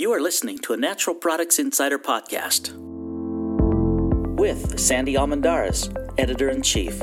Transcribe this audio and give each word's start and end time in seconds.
You 0.00 0.12
are 0.12 0.20
listening 0.22 0.56
to 0.60 0.72
a 0.72 0.78
Natural 0.78 1.14
Products 1.14 1.58
Insider 1.58 1.98
podcast 1.98 2.72
with 4.38 4.80
Sandy 4.80 5.14
Almendarez, 5.14 5.90
editor 6.16 6.48
in 6.48 6.62
chief. 6.62 6.98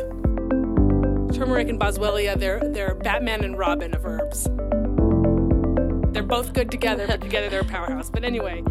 Turmeric 1.32 1.70
and 1.70 1.80
boswellia, 1.80 2.40
they're, 2.40 2.60
they're 2.60 2.96
Batman 2.96 3.44
and 3.44 3.56
Robin 3.56 3.94
of 3.94 4.04
herbs. 4.04 4.46
They're 6.12 6.24
both 6.24 6.54
good 6.54 6.72
together, 6.72 7.06
but 7.06 7.22
together 7.22 7.50
they're 7.50 7.62
a 7.62 7.66
powerhouse. 7.66 8.10
But 8.10 8.23
anyway, 8.23 8.63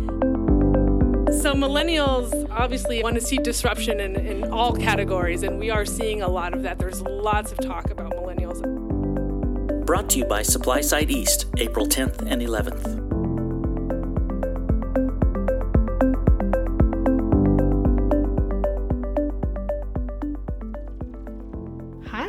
so 1.30 1.54
millennials 1.54 2.50
obviously 2.50 3.04
want 3.04 3.14
to 3.14 3.20
see 3.20 3.36
disruption 3.36 4.00
in, 4.00 4.16
in 4.16 4.50
all 4.50 4.74
categories, 4.74 5.44
and 5.44 5.56
we 5.56 5.70
are 5.70 5.86
seeing 5.86 6.22
a 6.22 6.28
lot 6.28 6.52
of 6.52 6.64
that. 6.64 6.80
There's 6.80 7.00
lots 7.02 7.52
of 7.52 7.58
talk 7.58 7.92
about 7.92 8.10
millennials. 8.14 8.60
Brought 9.86 10.10
to 10.10 10.18
you 10.18 10.24
by 10.24 10.42
SupplySide 10.42 11.10
East, 11.10 11.46
April 11.58 11.86
10th 11.86 12.22
and 12.28 12.42
11th. 12.42 13.05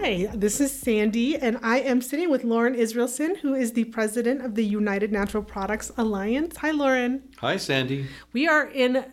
Hi, 0.07 0.29
this 0.34 0.61
is 0.61 0.71
Sandy, 0.71 1.35
and 1.35 1.59
I 1.61 1.79
am 1.79 1.99
sitting 1.99 2.31
with 2.31 2.45
Loren 2.45 2.75
Israelsen, 2.75 3.35
who 3.41 3.53
is 3.53 3.73
the 3.73 3.84
president 3.84 4.41
of 4.41 4.55
the 4.55 4.63
United 4.63 5.11
Natural 5.11 5.43
Products 5.43 5.91
Alliance. 5.98 6.55
Hi, 6.55 6.71
Loren. 6.71 7.23
Hi, 7.39 7.57
Sandy. 7.57 8.07
We 8.31 8.48
are 8.48 8.67
in 8.70 9.03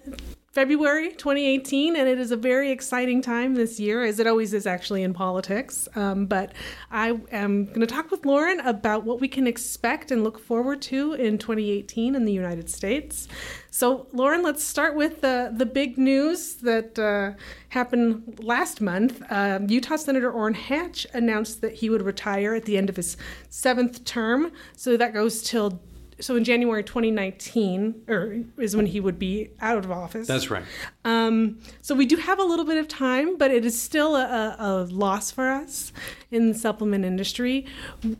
February 0.54 1.10
2018, 1.10 1.96
and 1.96 2.08
it 2.08 2.16
is 2.16 2.30
a 2.30 2.36
very 2.36 2.70
exciting 2.70 3.20
time 3.20 3.56
this 3.56 3.80
year, 3.80 4.04
as 4.04 4.20
it 4.20 4.26
always 4.28 4.54
is 4.54 4.68
actually 4.68 5.02
in 5.02 5.12
politics. 5.12 5.88
Um, 5.96 6.26
but 6.26 6.52
I 6.92 7.18
am 7.32 7.64
going 7.66 7.80
to 7.80 7.86
talk 7.88 8.12
with 8.12 8.24
Loren 8.24 8.60
about 8.60 9.02
what 9.02 9.20
we 9.20 9.26
can 9.26 9.48
expect 9.48 10.12
and 10.12 10.22
look 10.22 10.38
forward 10.38 10.80
to 10.82 11.14
in 11.14 11.38
2018 11.38 12.14
in 12.14 12.24
the 12.24 12.32
United 12.32 12.70
States. 12.70 13.26
So, 13.72 14.06
Loren, 14.12 14.44
let's 14.44 14.62
start 14.62 14.94
with 14.94 15.22
the, 15.22 15.52
the 15.52 15.66
big 15.66 15.98
news 15.98 16.54
that 16.62 17.00
uh, 17.00 17.32
happened 17.70 18.38
last 18.40 18.80
month. 18.80 19.24
Uh, 19.28 19.58
Utah 19.66 19.96
Senator 19.96 20.30
Orrin 20.30 20.54
Hatch 20.54 21.04
announced 21.12 21.62
that 21.62 21.74
he 21.74 21.90
would 21.90 22.02
retire 22.02 22.54
at 22.54 22.64
the 22.64 22.78
end 22.78 22.88
of 22.88 22.94
his 22.94 23.16
seventh 23.48 24.04
term. 24.04 24.52
So 24.76 24.96
that 24.96 25.12
goes 25.12 25.42
till 25.42 25.80
so 26.20 26.36
in 26.36 26.44
January 26.44 26.82
2019, 26.82 28.02
or 28.08 28.42
is 28.58 28.76
when 28.76 28.86
he 28.86 29.00
would 29.00 29.18
be 29.18 29.50
out 29.60 29.78
of 29.78 29.90
office. 29.90 30.26
That's 30.26 30.50
right. 30.50 30.64
Um, 31.04 31.58
so 31.82 31.94
we 31.94 32.06
do 32.06 32.16
have 32.16 32.38
a 32.38 32.42
little 32.42 32.64
bit 32.64 32.78
of 32.78 32.88
time, 32.88 33.36
but 33.36 33.50
it 33.50 33.64
is 33.64 33.80
still 33.80 34.16
a, 34.16 34.56
a, 34.58 34.84
loss 34.90 35.30
for 35.30 35.50
us 35.50 35.92
in 36.30 36.48
the 36.48 36.58
supplement 36.58 37.04
industry. 37.04 37.66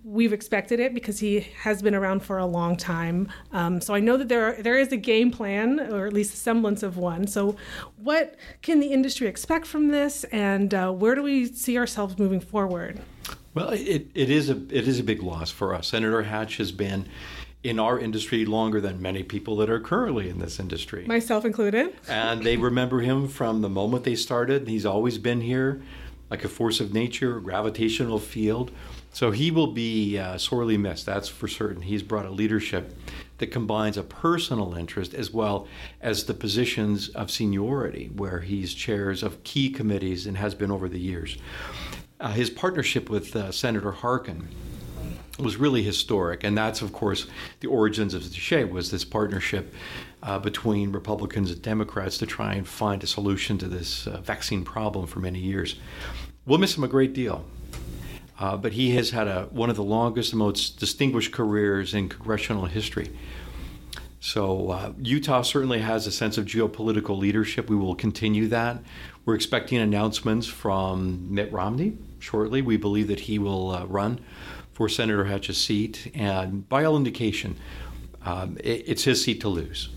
We've 0.05 0.33
expected 0.33 0.81
it 0.81 0.95
because 0.95 1.19
he 1.19 1.41
has 1.63 1.83
been 1.83 1.95
around 1.95 2.23
for 2.23 2.39
a 2.39 2.47
long 2.47 2.77
time. 2.77 3.29
Um, 3.53 3.81
so 3.81 3.95
I 3.95 4.01
know 4.01 4.17
that 4.17 4.29
there 4.29 4.45
are, 4.47 4.63
there 4.63 4.79
is 4.79 4.93
a 4.93 4.97
game 4.97 5.31
plan, 5.31 5.81
or 5.81 6.07
at 6.07 6.13
least 6.13 6.35
a 6.35 6.37
semblance 6.37 6.83
of 6.83 6.97
one. 6.97 7.27
So 7.27 7.57
what 7.97 8.37
can 8.63 8.81
the 8.81 8.89
industry 8.89 9.27
expect 9.27 9.67
from 9.67 9.89
this, 9.89 10.25
and 10.25 10.75
uh, 10.75 10.91
where 10.91 11.15
do 11.15 11.23
we 11.23 11.47
see 11.47 11.79
ourselves 11.79 12.19
moving 12.19 12.41
forward? 12.41 13.01
Well, 13.55 13.71
it, 13.71 14.09
it 14.15 14.31
is 14.31 14.51
a 14.51 14.57
it 14.71 14.89
is 14.89 14.99
a 14.99 15.05
big 15.05 15.23
loss 15.23 15.51
for 15.51 15.75
us. 15.75 15.89
Senator 15.89 16.23
Hatch 16.25 16.57
has 16.57 16.73
been 16.73 17.07
in 17.65 17.81
our 17.81 17.99
industry 17.99 18.45
longer 18.45 18.79
than 18.81 19.01
many 19.01 19.23
people 19.23 19.57
that 19.57 19.71
are 19.71 19.81
currently 19.81 20.29
in 20.29 20.39
this 20.39 20.61
industry. 20.61 21.07
Myself 21.07 21.47
included. 21.47 21.95
and 22.09 22.43
they 22.43 22.59
remember 22.59 23.01
him 23.01 23.27
from 23.27 23.63
the 23.63 23.71
moment 23.71 24.05
they 24.05 24.15
started. 24.15 24.69
He's 24.69 24.87
always 24.87 25.17
been 25.19 25.41
here 25.41 25.83
like 26.31 26.45
a 26.45 26.49
force 26.49 26.81
of 26.81 26.93
nature, 26.93 27.39
a 27.39 27.41
gravitational 27.41 28.19
field. 28.19 28.71
So 29.13 29.31
he 29.31 29.51
will 29.51 29.69
be 29.69 30.19
uh, 30.19 30.37
sorely 30.39 30.77
missed, 30.77 31.07
that's 31.07 31.29
for 31.29 31.49
certain. 31.49 31.83
He's 31.83 32.03
brought 32.03 32.27
a 32.27 32.31
leadership 32.31 32.95
that 33.39 33.49
combines 33.49 33.97
a 33.97 34.03
personal 34.03 34.75
interest 34.75 35.15
as 35.15 35.31
well 35.31 35.67
as 36.01 36.25
the 36.25 36.35
positions 36.35 37.09
of 37.11 37.31
seniority, 37.31 38.11
where 38.15 38.41
he's 38.41 38.75
chairs 38.75 39.23
of 39.23 39.43
key 39.45 39.71
committees 39.71 40.27
and 40.27 40.37
has 40.37 40.55
been 40.55 40.71
over 40.71 40.89
the 40.89 40.99
years. 40.99 41.39
Uh, 42.21 42.33
his 42.33 42.51
partnership 42.51 43.09
with 43.09 43.35
uh, 43.37 43.53
Senator 43.53 43.93
Harkin 43.93 44.49
was 45.39 45.57
really 45.57 45.83
historic, 45.83 46.45
and 46.45 46.57
that's 46.57 46.83
of 46.83 46.93
course 46.93 47.27
the 47.61 47.67
origins 47.67 48.15
of 48.15 48.23
DSHEA 48.23 48.71
was 48.71 48.91
this 48.91 49.05
partnership 49.05 49.75
uh, 50.23 50.39
between 50.39 50.93
Republicans 50.93 51.51
and 51.51 51.61
Democrats 51.61 52.19
to 52.19 52.27
try 52.27 52.55
and 52.55 52.67
find 52.67 53.03
a 53.03 53.07
solution 53.07 53.59
to 53.59 53.69
this 53.69 54.07
uh, 54.07 54.21
vaccine 54.21 54.65
problem 54.65 55.07
for 55.07 55.21
many 55.21 55.41
years. 55.41 55.77
We'll 56.47 56.59
miss 56.59 56.77
him 56.77 56.85
a 56.85 56.89
great 56.89 57.13
deal, 57.13 57.45
uh, 58.39 58.57
but 58.57 58.73
he 58.73 58.95
has 58.95 59.11
had 59.11 59.27
a, 59.27 59.45
one 59.51 59.71
of 59.71 59.77
the 59.77 59.83
longest 59.83 60.33
and 60.33 60.39
most 60.39 60.79
distinguished 60.79 61.33
careers 61.33 61.95
in 61.95 62.09
congressional 62.09 62.67
history. 62.67 63.11
So 64.21 64.71
uh, 64.71 64.93
Utah 65.03 65.43
certainly 65.43 65.81
has 65.81 66.07
a 66.07 66.11
sense 66.11 66.39
of 66.39 66.47
geopolitical 66.47 67.19
leadership. 67.19 67.69
We 67.69 67.77
will 67.77 67.95
continue 67.95 68.49
that. 68.49 68.79
We're 69.27 69.35
expecting 69.35 69.79
announcements 69.79 70.47
from 70.47 71.35
Mitt 71.35 71.53
Romney 71.53 71.99
shortly. 72.21 72.63
We 72.63 72.79
believe 72.79 73.09
that 73.09 73.21
he 73.21 73.39
will 73.39 73.71
uh, 73.71 73.85
run 73.85 74.21
for 74.75 74.89
Senator 74.89 75.25
Hatch's 75.25 75.57
seat, 75.57 76.11
and 76.15 76.69
by 76.69 76.85
all 76.85 76.97
indication, 76.97 77.57
um, 78.25 78.59
it, 78.59 78.83
it's 78.87 79.05
his 79.05 79.23
seat 79.25 79.41
to 79.41 79.49
lose. 79.49 79.89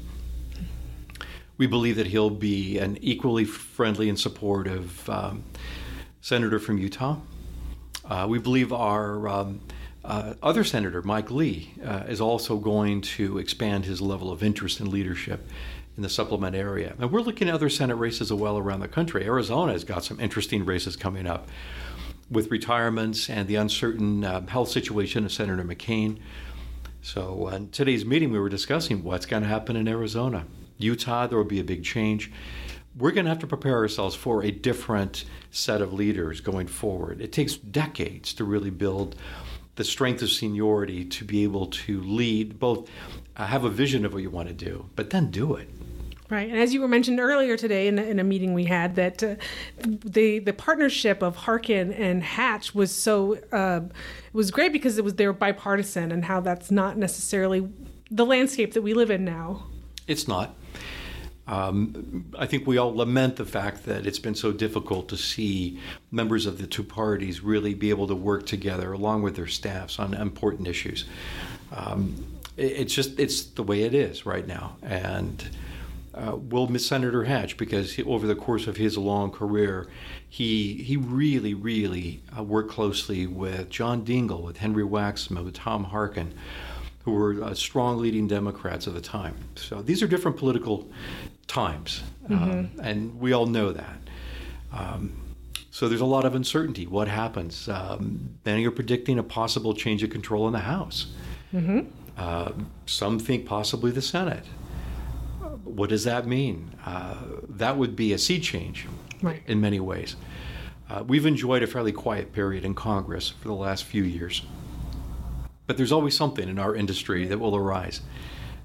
We 1.58 1.66
believe 1.66 1.96
that 1.96 2.08
he'll 2.08 2.30
be 2.30 2.78
an 2.78 3.00
equally 3.02 3.44
friendly 3.44 4.08
and 4.08 4.20
supportive 4.20 5.10
um, 5.10 5.44
senator 6.22 6.60
from 6.60 6.78
Utah. 6.78 7.18
Uh, 8.06 8.28
we 8.30 8.38
believe 8.38 8.72
our 8.72 9.28
um, 9.28 9.62
uh, 10.06 10.36
other 10.44 10.64
senator, 10.64 11.02
Mike 11.02 11.32
Lee, 11.32 11.74
uh, 11.84 12.04
is 12.08 12.22
also 12.22 12.58
going 12.58 13.02
to 13.02 13.40
expand 13.40 13.86
his 13.86 14.00
level 14.00 14.32
of 14.32 14.44
interest 14.44 14.80
and 14.80 14.90
leadership 14.90 15.50
in 15.98 16.04
the 16.04 16.10
supplement 16.10 16.56
area. 16.56 16.94
And 17.00 17.12
we're 17.12 17.22
looking 17.22 17.50
at 17.50 17.56
other 17.56 17.70
Senate 17.70 17.96
races 17.96 18.32
as 18.32 18.34
well 18.34 18.60
around 18.60 18.82
the 18.82 18.88
country. 18.88 19.26
Arizona 19.26 19.74
has 19.74 19.84
got 19.84 20.04
some 20.04 20.20
interesting 20.20 20.64
races 20.64 20.96
coming 20.96 21.26
up 21.26 21.50
with 22.30 22.52
retirements 22.52 23.30
and 23.30 23.48
the 23.48 23.56
uncertain 23.56 24.24
uh, 24.24 24.46
health 24.48 24.70
situation 24.70 25.26
of 25.26 25.32
Senator 25.32 25.64
McCain. 25.64 26.20
So, 27.02 27.48
in 27.48 27.70
today's 27.70 28.06
meeting, 28.06 28.32
we 28.32 28.40
were 28.40 28.50
discussing 28.50 29.04
what's 29.04 29.26
going 29.26 29.44
to 29.44 29.50
happen 29.50 29.76
in 29.76 29.88
Arizona. 29.88 30.46
Utah, 30.78 31.28
there 31.28 31.38
will 31.38 31.46
be 31.46 31.60
a 31.60 31.64
big 31.64 31.84
change. 31.84 32.32
We're 32.98 33.12
going 33.12 33.26
to 33.26 33.30
have 33.30 33.40
to 33.40 33.48
prepare 33.48 33.76
ourselves 33.76 34.16
for 34.16 34.44
a 34.44 34.52
different 34.52 35.26
set 35.52 35.82
of 35.82 35.94
leaders 35.94 36.42
going 36.42 36.68
forward. 36.68 37.22
It 37.22 37.32
takes 37.32 37.56
decades 37.56 38.34
to 38.34 38.44
really 38.44 38.72
build 38.72 39.16
the 39.76 39.84
strength 39.84 40.22
of 40.24 40.30
seniority 40.30 41.06
to 41.06 41.24
be 41.24 41.44
able 41.44 41.68
to 41.68 42.02
lead, 42.02 42.60
both 42.60 42.90
uh, 43.38 43.46
have 43.46 43.64
a 43.64 43.70
vision 43.70 44.06
of 44.06 44.14
what 44.14 44.24
you 44.24 44.30
want 44.32 44.48
to 44.48 44.54
do, 44.54 44.90
but 44.96 45.12
then 45.12 45.30
do 45.30 45.56
it. 45.56 45.70
Right, 46.30 46.50
and 46.50 46.60
as 46.60 46.74
you 46.74 46.82
were 46.82 46.90
mentioned 46.90 47.22
earlier 47.22 47.56
today 47.56 47.88
in, 47.88 47.98
in 47.98 48.20
a 48.20 48.24
meeting 48.24 48.54
we 48.54 48.66
had, 48.66 48.96
that 48.96 49.24
uh, 49.24 49.36
the 49.80 50.40
the 50.40 50.52
partnership 50.52 51.22
of 51.22 51.38
Harkin 51.38 51.94
and 51.94 52.22
Hatch 52.22 52.76
was 52.76 52.94
so 52.94 53.38
uh, 53.54 53.82
was 54.34 54.52
great 54.52 54.74
because 54.74 54.98
it 54.98 55.06
was 55.06 55.14
they 55.14 55.26
were 55.26 55.32
bipartisan, 55.32 56.12
and 56.12 56.26
how 56.26 56.42
that's 56.42 56.70
not 56.70 56.98
necessarily 56.98 57.70
the 58.12 58.26
landscape 58.26 58.74
that 58.74 58.82
we 58.82 58.94
live 58.94 59.10
in 59.10 59.24
now. 59.24 59.68
It's 60.06 60.28
not. 60.28 60.54
Um, 61.48 62.26
I 62.38 62.46
think 62.46 62.68
we 62.68 62.78
all 62.78 62.94
lament 62.94 63.38
the 63.38 63.46
fact 63.46 63.86
that 63.86 64.06
it's 64.06 64.20
been 64.20 64.36
so 64.36 64.52
difficult 64.52 65.08
to 65.10 65.18
see 65.18 65.80
members 66.12 66.46
of 66.46 66.58
the 66.58 66.68
two 66.68 66.84
parties 66.84 67.42
really 67.42 67.74
be 67.74 67.90
able 67.90 68.08
to 68.08 68.16
work 68.16 68.46
together 68.46 68.92
along 68.92 69.22
with 69.22 69.38
their 69.38 69.48
staffs 69.48 69.98
on 69.98 70.14
important 70.14 70.68
issues. 70.68 71.06
Um, 71.74 72.26
it, 72.58 72.74
it's 72.74 72.94
just 72.94 73.18
it's 73.18 73.44
the 73.44 73.64
way 73.64 73.84
it 73.84 73.94
is 73.94 74.26
right 74.26 74.46
now, 74.46 74.76
and 74.84 75.50
uh, 76.18 76.36
will 76.36 76.68
miss 76.68 76.86
Senator 76.86 77.24
Hatch 77.26 77.58
because 77.58 77.94
he, 77.94 78.04
over 78.04 78.28
the 78.28 78.36
course 78.36 78.68
of 78.68 78.78
his 78.78 78.98
long 78.98 79.32
career, 79.32 79.88
he 80.28 80.76
he 80.76 80.98
really 80.98 81.54
really 81.54 82.22
uh, 82.38 82.44
worked 82.44 82.72
closely 82.72 83.28
with 83.28 83.70
John 83.70 84.04
Dingell, 84.04 84.44
with 84.44 84.58
Henry 84.58 84.84
Waxman, 84.84 85.44
with 85.44 85.54
Tom 85.54 85.86
Harkin, 85.86 86.34
who 87.04 87.12
were 87.12 87.44
uh, 87.44 87.54
strong 87.54 87.98
leading 87.98 88.28
Democrats 88.28 88.88
at 88.88 88.94
the 88.94 89.02
time. 89.02 89.36
So 89.56 89.82
these 89.82 90.02
are 90.02 90.08
different 90.08 90.38
political 90.38 90.90
times, 91.48 92.04
um, 92.30 92.40
mm-hmm. 92.40 92.80
and 92.82 93.20
we 93.20 93.34
all 93.34 93.46
know 93.46 93.72
that. 93.72 94.00
Um, 94.74 95.14
so 95.72 95.88
there's 95.88 96.02
a 96.02 96.06
lot 96.06 96.26
of 96.26 96.34
uncertainty. 96.34 96.88
What 96.88 97.08
happens? 97.08 97.70
Um, 97.70 98.38
many 98.44 98.66
are 98.66 98.72
predicting 98.72 99.20
a 99.20 99.24
possible 99.24 99.76
change 99.76 100.02
of 100.02 100.10
control 100.10 100.48
in 100.48 100.54
the 100.54 100.60
House. 100.60 101.08
Mm-hmm. 101.54 101.82
Uh, 102.18 102.52
some 102.88 103.20
think 103.20 103.46
possibly 103.46 103.92
the 103.92 104.02
Senate. 104.02 104.44
What 105.64 105.90
does 105.90 106.04
that 106.04 106.28
mean? 106.28 106.76
Uh, 106.86 107.16
that 107.50 107.78
would 107.78 107.96
be 107.96 108.14
a 108.14 108.18
sea 108.18 108.40
change 108.40 108.88
right. 109.22 109.42
in 109.48 109.62
many 109.62 109.80
ways. 109.80 110.16
Uh, 110.90 111.04
we've 111.06 111.26
enjoyed 111.26 111.64
a 111.64 111.68
fairly 111.68 111.92
quiet 111.92 112.32
period 112.32 112.64
in 112.64 112.74
Congress 112.74 113.30
for 113.30 113.48
the 113.48 113.54
last 113.54 113.84
few 113.84 114.04
years. 114.04 114.44
But 115.66 115.76
there's 115.76 115.92
always 115.92 116.16
something 116.16 116.48
in 116.48 116.60
our 116.60 116.76
industry 116.76 117.26
that 117.28 117.40
will 117.40 117.56
arise. 117.56 118.02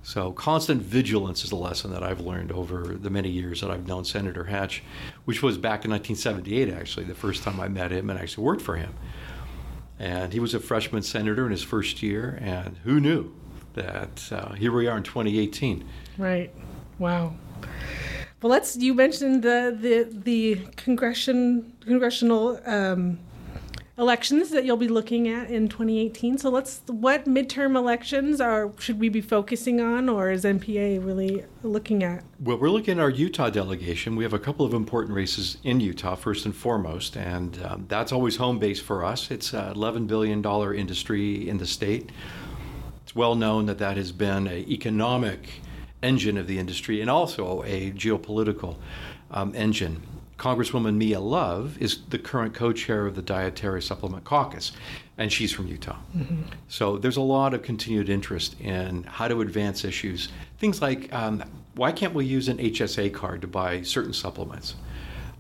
So, 0.05 0.33
constant 0.33 0.83
vigilance 0.83 1.45
is 1.45 1.53
a 1.53 1.57
lesson 1.57 1.93
that 1.93 2.03
I've 2.03 2.21
learned 2.21 2.51
over 2.51 2.97
the 3.01 3.11
many 3.11 3.29
years 3.29 3.61
that 3.61 3.71
I've 3.71 3.87
known 3.87 4.05
Senator 4.05 4.45
Hatch, 4.45 4.83
which 5.25 5.43
was 5.43 5.59
back 5.59 5.85
in 5.85 5.93
1978, 5.93 6.69
actually, 6.69 7.07
the 7.07 7.15
first 7.15 7.45
time 7.45 7.61
I 7.61 7.69
met 7.69 7.93
him 7.93 8.11
and 8.11 8.19
actually 8.19 8.45
worked 8.45 8.63
for 8.63 8.77
him. 8.77 8.95
And 10.01 10.33
he 10.33 10.41
was 10.41 10.55
a 10.55 10.61
freshman 10.61 11.03
senator 11.05 11.45
in 11.45 11.53
his 11.53 11.63
first 11.63 12.03
year, 12.03 12.37
and 12.41 12.79
who 12.83 12.99
knew 12.99 13.33
that 13.75 14.29
uh, 14.33 14.53
here 14.55 14.73
we 14.73 14.89
are 14.89 14.97
in 14.97 15.05
2018. 15.05 15.85
Right. 16.19 16.53
Wow. 17.03 17.35
Well, 18.41 18.51
let's. 18.53 18.77
You 18.77 18.95
mentioned 18.95 19.43
the 19.43 19.77
the 19.77 20.07
the 20.17 20.67
congression 20.77 21.73
congressional 21.81 22.61
um, 22.65 23.19
elections 23.99 24.51
that 24.51 24.65
you'll 24.65 24.77
be 24.77 24.87
looking 24.87 25.27
at 25.27 25.51
in 25.51 25.67
2018. 25.67 26.39
So 26.39 26.49
let's. 26.49 26.81
What 26.87 27.25
midterm 27.25 27.75
elections 27.75 28.41
are 28.41 28.71
should 28.79 29.01
we 29.01 29.09
be 29.09 29.21
focusing 29.21 29.81
on, 29.81 30.09
or 30.09 30.31
is 30.31 30.45
NPA 30.45 31.05
really 31.05 31.45
looking 31.65 32.05
at? 32.05 32.23
Well, 32.39 32.59
we're 32.59 32.71
looking 32.71 32.99
at 32.99 33.03
our 33.03 33.11
Utah 33.11 33.51
delegation. 33.51 34.15
We 34.15 34.23
have 34.23 34.33
a 34.33 34.39
couple 34.39 34.65
of 34.65 34.73
important 34.73 35.17
races 35.17 35.57
in 35.65 35.81
Utah, 35.81 36.15
first 36.15 36.47
and 36.47 36.55
foremost, 36.55 37.17
and 37.17 37.61
um, 37.65 37.87
that's 37.89 38.13
always 38.13 38.37
home 38.37 38.61
base 38.61 38.79
for 38.79 39.05
us. 39.05 39.29
It's 39.33 39.53
an 39.53 39.75
$11 39.75 40.07
billion 40.07 40.45
industry 40.79 41.49
in 41.49 41.59
the 41.59 41.67
state. 41.67 42.11
It's 43.03 43.17
well 43.17 43.35
known 43.35 43.67
that 43.67 43.79
that 43.79 43.97
has 43.97 44.13
been 44.13 44.47
an 44.47 44.71
economic 44.71 45.49
engine 46.03 46.37
of 46.37 46.47
the 46.47 46.59
industry 46.59 47.01
and 47.01 47.11
also 47.11 47.63
a 47.65 47.91
geopolitical 47.93 48.77
um, 49.31 49.55
engine. 49.55 50.03
Congresswoman 50.39 50.97
Mia 50.97 51.21
Love 51.21 51.81
is 51.81 52.03
the 52.09 52.19
current 52.19 52.53
co 52.53 52.73
chair 52.73 53.07
of 53.07 53.15
the 53.15 53.23
Dietary 53.23 53.81
Supplement 53.81 54.25
Caucus, 54.25 54.73
and 55.17 55.33
she's 55.33 55.53
from 55.53 55.69
Utah. 55.69 55.97
Mm-hmm. 56.17 56.43
So 56.69 56.99
there's 56.99 57.17
a 57.17 57.23
lot 57.23 57.55
of 57.55 57.63
continued 57.63 58.09
interest 58.09 58.61
in 58.61 59.05
how 59.05 59.29
to 59.29 59.41
advance 59.41 59.85
issues. 59.85 60.31
Things 60.59 60.83
like 60.83 61.13
um, 61.13 61.45
why 61.75 61.93
can't 61.93 62.13
we 62.13 62.25
use 62.25 62.49
an 62.49 62.59
HSA 62.59 63.15
card 63.15 63.41
to 63.43 63.47
buy 63.47 63.83
certain 63.83 64.13
supplements? 64.13 64.75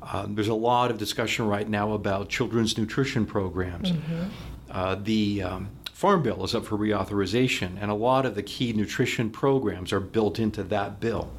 Um, 0.03 0.35
there's 0.35 0.49
a 0.49 0.55
lot 0.55 0.91
of 0.91 0.99
discussion 0.99 1.47
right 1.47 1.69
now 1.69 1.93
about 1.93 2.29
children's 2.29 2.79
nutrition 2.79 3.26
programs. 3.26 3.93
Mm-hmm. 3.93 4.23
Uh, 4.70 4.94
the 4.97 5.43
um, 5.43 5.69
Farm 6.02 6.20
Bill 6.20 6.43
is 6.43 6.52
up 6.52 6.66
for 6.66 6.76
reauthorization, 6.76 7.81
and 7.81 7.88
a 7.88 7.94
lot 7.94 8.26
of 8.26 8.34
the 8.34 8.43
key 8.43 8.72
nutrition 8.72 9.31
programs 9.31 9.93
are 9.93 10.00
built 10.00 10.40
into 10.40 10.64
that 10.64 10.99
bill. 10.99 11.31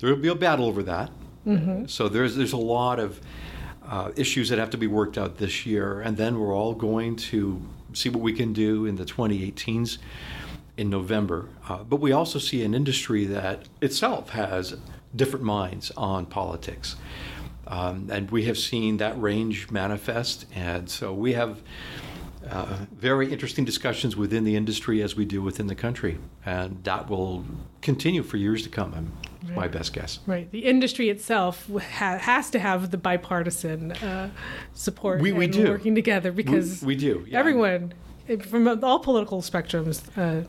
There 0.00 0.10
will 0.10 0.20
be 0.20 0.28
a 0.28 0.34
battle 0.34 0.66
over 0.66 0.82
that. 0.82 1.10
Mm-hmm. 1.46 1.86
So 1.86 2.10
there's 2.10 2.36
there's 2.36 2.52
a 2.52 2.58
lot 2.58 2.98
of 2.98 3.18
uh, 3.86 4.10
issues 4.16 4.50
that 4.50 4.58
have 4.58 4.68
to 4.72 4.76
be 4.76 4.86
worked 4.86 5.16
out 5.16 5.38
this 5.38 5.64
year, 5.64 6.02
and 6.02 6.18
then 6.18 6.38
we're 6.38 6.54
all 6.54 6.74
going 6.74 7.16
to 7.16 7.62
see 7.94 8.10
what 8.10 8.20
we 8.20 8.34
can 8.34 8.52
do 8.52 8.84
in 8.84 8.96
the 8.96 9.06
2018s 9.06 9.96
in 10.76 10.90
November. 10.90 11.48
Uh, 11.70 11.82
but 11.82 12.00
we 12.00 12.12
also 12.12 12.38
see 12.38 12.62
an 12.64 12.74
industry 12.74 13.24
that 13.24 13.66
itself 13.80 14.28
has 14.28 14.76
different 15.16 15.46
minds 15.46 15.90
on 15.96 16.26
politics. 16.26 16.96
Um, 17.66 18.10
and 18.12 18.30
we 18.30 18.44
have 18.44 18.58
seen 18.58 18.98
that 18.98 19.18
range 19.18 19.70
manifest, 19.70 20.44
and 20.54 20.90
so 20.90 21.14
we 21.14 21.32
have 21.32 21.62
uh, 22.48 22.86
very 22.92 23.32
interesting 23.32 23.64
discussions 23.64 24.16
within 24.16 24.44
the 24.44 24.56
industry 24.56 25.02
as 25.02 25.14
we 25.14 25.24
do 25.24 25.42
within 25.42 25.66
the 25.66 25.74
country, 25.74 26.18
and 26.44 26.82
that 26.84 27.10
will 27.10 27.44
continue 27.82 28.22
for 28.22 28.36
years 28.38 28.62
to 28.62 28.68
come. 28.68 28.94
I'm, 28.94 29.12
right. 29.48 29.56
My 29.56 29.68
best 29.68 29.92
guess. 29.92 30.20
Right. 30.26 30.50
The 30.50 30.60
industry 30.60 31.10
itself 31.10 31.68
ha- 31.68 32.18
has 32.18 32.50
to 32.50 32.58
have 32.58 32.90
the 32.90 32.98
bipartisan 32.98 33.92
uh, 33.92 34.30
support. 34.72 35.20
We, 35.20 35.32
we 35.32 35.46
do 35.46 35.68
working 35.68 35.94
together 35.94 36.32
because 36.32 36.82
we, 36.82 36.88
we 36.88 36.96
do. 36.96 37.26
Yeah. 37.28 37.38
Everyone 37.38 37.92
from 38.38 38.84
all 38.84 39.00
political 39.00 39.42
spectrums 39.42 40.02
uh, 40.16 40.46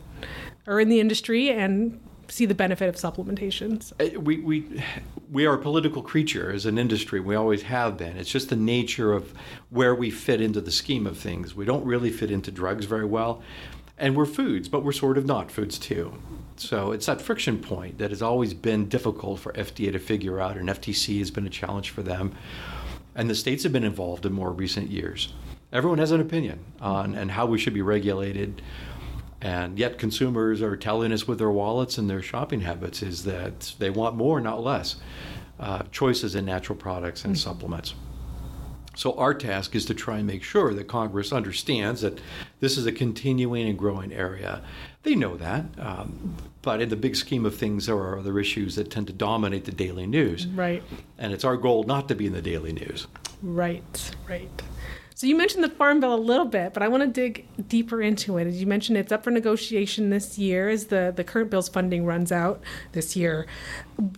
are 0.68 0.80
in 0.80 0.90
the 0.90 1.00
industry 1.00 1.50
and 1.50 2.00
see 2.32 2.46
the 2.46 2.56
benefit 2.56 2.88
of 2.88 2.96
supplementations. 2.96 3.92
Uh, 4.00 4.20
we, 4.20 4.40
we, 4.40 4.84
we 5.30 5.46
are 5.46 5.56
a 5.56 5.58
political 5.58 6.02
creature 6.02 6.52
as 6.52 6.66
an 6.66 6.78
industry. 6.78 7.20
We 7.20 7.36
always 7.36 7.64
have 7.64 7.98
been. 7.98 8.18
It's 8.18 8.32
just 8.32 8.50
the 8.50 8.56
nature 8.56 9.12
of 9.12 9.34
where 9.70 9.94
we 9.94 10.10
fit 10.10 10.40
into 10.40 10.62
the 10.62 10.72
scheme 10.72 11.06
of 11.06 11.18
things. 11.18 11.56
We 11.56 11.66
don't 11.66 11.86
really 11.86 12.10
fit 12.10 12.32
into 12.32 12.50
drugs 12.50 12.86
very 12.86 13.06
well. 13.06 13.44
And 13.98 14.16
we're 14.16 14.26
foods, 14.26 14.68
but 14.70 14.84
we're 14.84 14.94
sort 14.94 15.18
of 15.18 15.26
not 15.26 15.52
foods 15.52 15.78
too. 15.78 16.14
So 16.56 16.92
it's 16.92 17.06
that 17.06 17.22
friction 17.22 17.60
point 17.60 17.98
that 17.98 18.12
has 18.12 18.22
always 18.22 18.54
been 18.54 18.88
difficult 18.88 19.40
for 19.40 19.52
FDA 19.54 19.92
to 19.92 20.00
figure 20.00 20.40
out, 20.40 20.58
and 20.58 20.70
FTC 20.70 21.20
has 21.20 21.32
been 21.32 21.46
a 21.46 21.50
challenge 21.50 21.90
for 21.90 22.02
them. 22.02 22.34
And 23.14 23.30
the 23.30 23.36
states 23.36 23.64
have 23.64 23.74
been 23.74 23.84
involved 23.84 24.26
in 24.26 24.32
more 24.32 24.52
recent 24.52 24.90
years. 24.90 25.34
Everyone 25.74 26.00
has 26.00 26.12
an 26.12 26.22
opinion 26.22 26.60
on 26.80 27.14
and 27.14 27.32
how 27.32 27.46
we 27.46 27.58
should 27.58 27.74
be 27.74 27.82
regulated 27.82 28.62
and 29.42 29.80
yet 29.80 29.98
consumers 29.98 30.62
are 30.62 30.78
telling 30.78 31.12
us 31.12 31.28
with 31.28 31.40
their 31.40 31.52
wallets 31.52 31.98
and 31.98 32.10
their 32.10 32.22
shopping 32.22 32.62
habits 32.62 33.02
is 33.02 33.24
that 33.24 33.74
they 33.80 33.90
want 33.90 34.16
more, 34.16 34.40
not 34.40 34.64
less, 34.64 34.98
uh, 35.60 35.84
choices 35.92 36.36
in 36.36 36.46
natural 36.46 36.78
products 36.78 37.26
and 37.26 37.36
mm-hmm. 37.36 37.50
supplements. 37.50 37.96
So 38.96 39.14
our 39.14 39.34
task 39.34 39.74
is 39.76 39.86
to 39.86 39.94
try 39.94 40.18
and 40.18 40.28
make 40.28 40.44
sure 40.44 40.74
that 40.74 40.88
Congress 40.88 41.32
understands 41.32 42.02
that 42.02 42.20
this 42.60 42.78
is 42.78 42.86
a 42.86 42.92
continuing 42.92 43.68
and 43.68 43.78
growing 43.78 44.12
area. 44.12 44.62
They 45.04 45.16
know 45.16 45.38
that, 45.38 45.66
um, 45.80 46.36
but 46.62 46.82
in 46.82 46.90
the 46.90 46.96
big 46.96 47.16
scheme 47.16 47.46
of 47.46 47.56
things, 47.56 47.86
there 47.86 47.96
are 47.96 48.20
other 48.20 48.38
issues 48.38 48.76
that 48.76 48.92
tend 48.92 49.08
to 49.08 49.14
dominate 49.14 49.66
the 49.66 49.72
daily 49.72 50.06
news. 50.06 50.46
Right. 50.46 50.84
And 51.18 51.32
it's 51.32 51.46
our 51.46 51.58
goal 51.58 51.84
not 51.84 52.10
to 52.10 52.16
be 52.16 52.28
in 52.28 52.34
the 52.34 52.42
daily 52.42 52.74
news. 52.74 53.08
Right. 53.42 54.12
Right. 54.28 54.62
So 55.22 55.28
you 55.28 55.36
mentioned 55.36 55.64
the 55.64 55.70
Farm 55.70 56.00
Bill 56.00 56.16
a 56.16 56.18
little 56.18 56.48
bit, 56.48 56.74
but 56.74 56.82
I 56.82 56.88
want 56.88 57.04
to 57.04 57.08
dig 57.08 57.46
deeper 57.68 58.02
into 58.02 58.40
it. 58.40 58.48
As 58.48 58.60
you 58.60 58.66
mentioned, 58.66 58.98
it's 58.98 59.12
up 59.12 59.24
for 59.24 59.30
negotiation 59.30 60.10
this 60.10 60.40
year 60.40 60.68
as 60.68 60.88
the, 60.88 61.14
the 61.16 61.24
current 61.24 61.52
bill's 61.52 61.70
funding 61.70 62.08
runs 62.08 62.32
out 62.32 62.60
this 62.94 63.16
year. 63.16 63.46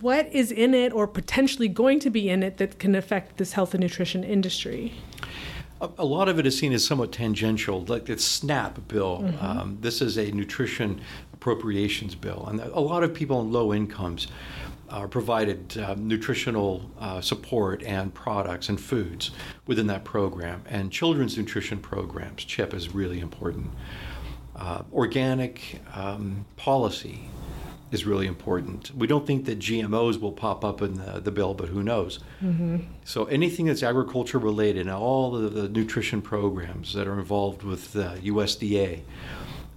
What 0.00 0.32
is 0.32 0.50
in 0.50 0.72
it 0.72 0.94
or 0.94 1.06
potentially 1.06 1.68
going 1.68 2.00
to 2.00 2.08
be 2.08 2.30
in 2.30 2.42
it 2.42 2.56
that 2.56 2.78
can 2.78 2.94
affect 2.94 3.36
this 3.36 3.52
health 3.52 3.74
and 3.74 3.82
nutrition 3.82 4.24
industry? 4.24 4.94
A 5.82 6.06
lot 6.06 6.30
of 6.30 6.38
it 6.38 6.46
is 6.46 6.58
seen 6.58 6.72
as 6.72 6.86
somewhat 6.86 7.12
tangential, 7.12 7.84
like 7.84 8.06
the 8.06 8.16
SNAP 8.16 8.88
bill. 8.88 9.18
Mm-hmm. 9.18 9.44
Um, 9.44 9.78
this 9.82 10.00
is 10.00 10.16
a 10.16 10.30
nutrition 10.30 11.02
appropriations 11.34 12.14
bill, 12.14 12.46
and 12.48 12.60
a 12.60 12.80
lot 12.80 13.02
of 13.02 13.12
people 13.12 13.42
in 13.42 13.52
low 13.52 13.74
incomes 13.74 14.28
are 14.94 15.08
provided 15.08 15.76
uh, 15.76 15.94
nutritional 15.98 16.88
uh, 17.00 17.20
support 17.20 17.82
and 17.82 18.14
products 18.14 18.68
and 18.68 18.80
foods 18.80 19.32
within 19.66 19.88
that 19.88 20.04
program. 20.04 20.62
And 20.68 20.92
children's 20.92 21.36
nutrition 21.36 21.78
programs, 21.78 22.44
CHIP, 22.44 22.72
is 22.72 22.94
really 22.94 23.18
important. 23.18 23.70
Uh, 24.54 24.82
organic 24.92 25.80
um, 25.94 26.46
policy 26.56 27.28
is 27.90 28.06
really 28.06 28.28
important. 28.28 28.92
We 28.94 29.08
don't 29.08 29.26
think 29.26 29.46
that 29.46 29.58
GMOs 29.58 30.20
will 30.20 30.32
pop 30.32 30.64
up 30.64 30.80
in 30.80 30.94
the, 30.94 31.20
the 31.20 31.32
bill, 31.32 31.54
but 31.54 31.68
who 31.68 31.82
knows? 31.82 32.20
Mm-hmm. 32.40 32.78
So 33.04 33.24
anything 33.24 33.66
that's 33.66 33.82
agriculture 33.82 34.38
related 34.38 34.82
and 34.82 34.90
all 34.90 35.34
of 35.34 35.54
the 35.54 35.68
nutrition 35.68 36.22
programs 36.22 36.92
that 36.94 37.08
are 37.08 37.18
involved 37.18 37.64
with 37.64 37.92
the 37.92 38.18
USDA 38.22 39.00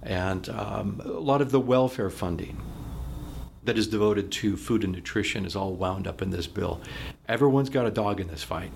and 0.02 0.48
um, 0.48 1.02
a 1.04 1.08
lot 1.08 1.42
of 1.42 1.50
the 1.50 1.60
welfare 1.60 2.10
funding 2.10 2.56
that 3.68 3.76
is 3.76 3.86
devoted 3.86 4.32
to 4.32 4.56
food 4.56 4.82
and 4.82 4.94
nutrition 4.94 5.44
is 5.44 5.54
all 5.54 5.74
wound 5.74 6.06
up 6.06 6.22
in 6.22 6.30
this 6.30 6.46
bill. 6.46 6.80
Everyone's 7.28 7.68
got 7.68 7.84
a 7.84 7.90
dog 7.90 8.18
in 8.18 8.26
this 8.28 8.42
fight. 8.42 8.72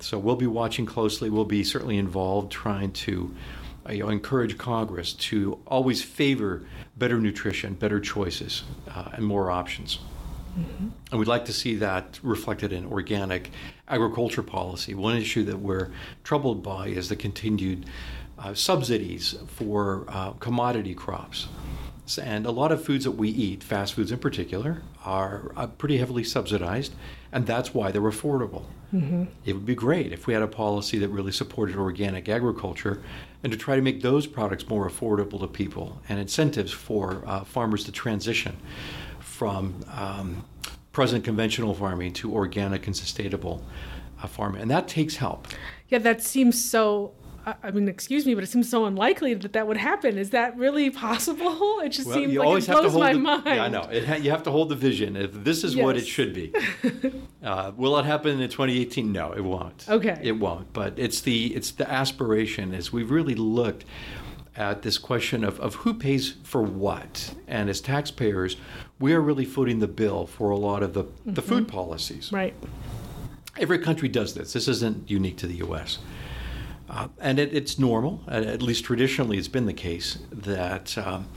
So 0.00 0.18
we'll 0.18 0.34
be 0.34 0.48
watching 0.48 0.84
closely. 0.84 1.30
We'll 1.30 1.44
be 1.44 1.62
certainly 1.62 1.96
involved 1.96 2.50
trying 2.50 2.90
to 2.92 3.32
uh, 3.88 3.92
you 3.92 4.02
know, 4.02 4.08
encourage 4.08 4.58
Congress 4.58 5.12
to 5.12 5.60
always 5.64 6.02
favor 6.02 6.62
better 6.96 7.20
nutrition, 7.20 7.74
better 7.74 8.00
choices, 8.00 8.64
uh, 8.88 9.10
and 9.12 9.24
more 9.24 9.48
options. 9.48 10.00
Mm-hmm. 10.58 10.88
And 11.12 11.20
we'd 11.20 11.28
like 11.28 11.44
to 11.44 11.52
see 11.52 11.76
that 11.76 12.18
reflected 12.24 12.72
in 12.72 12.86
organic 12.86 13.52
agriculture 13.86 14.42
policy. 14.42 14.92
One 14.92 15.16
issue 15.16 15.44
that 15.44 15.60
we're 15.60 15.92
troubled 16.24 16.64
by 16.64 16.88
is 16.88 17.08
the 17.08 17.16
continued 17.16 17.86
uh, 18.40 18.54
subsidies 18.54 19.36
for 19.46 20.04
uh, 20.08 20.32
commodity 20.32 20.94
crops. 20.94 21.46
And 22.18 22.46
a 22.46 22.50
lot 22.50 22.72
of 22.72 22.84
foods 22.84 23.04
that 23.04 23.12
we 23.12 23.28
eat, 23.28 23.62
fast 23.62 23.94
foods 23.94 24.12
in 24.12 24.18
particular, 24.18 24.82
are 25.04 25.52
uh, 25.56 25.66
pretty 25.66 25.98
heavily 25.98 26.24
subsidized, 26.24 26.92
and 27.32 27.46
that's 27.46 27.74
why 27.74 27.90
they're 27.90 28.02
affordable. 28.02 28.64
Mm-hmm. 28.92 29.24
It 29.44 29.52
would 29.52 29.66
be 29.66 29.74
great 29.74 30.12
if 30.12 30.26
we 30.26 30.34
had 30.34 30.42
a 30.42 30.48
policy 30.48 30.98
that 30.98 31.08
really 31.08 31.32
supported 31.32 31.76
organic 31.76 32.28
agriculture 32.28 33.02
and 33.42 33.52
to 33.52 33.58
try 33.58 33.76
to 33.76 33.82
make 33.82 34.02
those 34.02 34.26
products 34.26 34.68
more 34.68 34.88
affordable 34.88 35.40
to 35.40 35.46
people 35.46 36.00
and 36.08 36.18
incentives 36.18 36.72
for 36.72 37.22
uh, 37.26 37.44
farmers 37.44 37.84
to 37.84 37.92
transition 37.92 38.56
from 39.20 39.74
um, 39.92 40.44
present 40.92 41.24
conventional 41.24 41.72
farming 41.72 42.12
to 42.14 42.34
organic 42.34 42.86
and 42.86 42.96
sustainable 42.96 43.64
uh, 44.22 44.26
farming. 44.26 44.60
And 44.60 44.70
that 44.70 44.88
takes 44.88 45.16
help. 45.16 45.46
Yeah, 45.88 45.98
that 45.98 46.22
seems 46.22 46.62
so 46.62 47.12
I 47.46 47.70
mean, 47.70 47.88
excuse 47.88 48.26
me, 48.26 48.34
but 48.34 48.44
it 48.44 48.48
seems 48.48 48.68
so 48.68 48.84
unlikely 48.84 49.34
that 49.34 49.52
that 49.54 49.66
would 49.66 49.76
happen. 49.76 50.18
Is 50.18 50.30
that 50.30 50.56
really 50.56 50.90
possible? 50.90 51.68
It 51.80 51.90
just 51.90 52.08
well, 52.08 52.16
seems 52.16 52.36
like 52.36 52.62
it 52.62 52.66
blows 52.66 52.94
my 52.94 53.12
the, 53.14 53.18
mind. 53.18 53.42
Yeah, 53.46 53.64
I 53.64 53.68
know. 53.68 53.82
Ha- 53.82 54.16
you 54.16 54.30
have 54.30 54.42
to 54.42 54.50
hold 54.50 54.68
the 54.68 54.74
vision. 54.74 55.16
If 55.16 55.32
this 55.32 55.64
is 55.64 55.74
yes. 55.74 55.84
what 55.84 55.96
it 55.96 56.06
should 56.06 56.34
be, 56.34 56.52
uh, 57.42 57.72
will 57.74 57.98
it 57.98 58.04
happen 58.04 58.38
in 58.38 58.50
2018? 58.50 59.10
No, 59.10 59.32
it 59.32 59.42
won't. 59.42 59.86
Okay, 59.88 60.18
it 60.22 60.32
won't. 60.32 60.72
But 60.74 60.98
it's 60.98 61.22
the 61.22 61.54
it's 61.54 61.70
the 61.70 61.90
aspiration. 61.90 62.74
Is 62.74 62.92
we've 62.92 63.10
really 63.10 63.34
looked 63.34 63.86
at 64.56 64.82
this 64.82 64.98
question 64.98 65.42
of, 65.42 65.58
of 65.60 65.76
who 65.76 65.94
pays 65.94 66.34
for 66.42 66.62
what, 66.62 67.34
and 67.48 67.70
as 67.70 67.80
taxpayers, 67.80 68.56
we 68.98 69.14
are 69.14 69.20
really 69.20 69.46
footing 69.46 69.78
the 69.78 69.88
bill 69.88 70.26
for 70.26 70.50
a 70.50 70.56
lot 70.56 70.82
of 70.82 70.92
the 70.92 71.04
mm-hmm. 71.04 71.32
the 71.32 71.42
food 71.42 71.66
policies. 71.66 72.30
Right. 72.30 72.54
Every 73.58 73.78
country 73.78 74.08
does 74.08 74.34
this. 74.34 74.52
This 74.52 74.68
isn't 74.68 75.10
unique 75.10 75.38
to 75.38 75.46
the 75.46 75.56
U.S. 75.56 75.98
Uh, 76.90 77.06
and 77.20 77.38
it, 77.38 77.54
it's 77.54 77.78
normal, 77.78 78.20
at 78.26 78.60
least 78.60 78.84
traditionally 78.84 79.38
it's 79.38 79.46
been 79.46 79.66
the 79.66 79.72
case, 79.72 80.18
that 80.32 80.98
um, 80.98 81.28